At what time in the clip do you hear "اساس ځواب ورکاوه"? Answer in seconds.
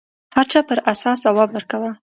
0.91-1.91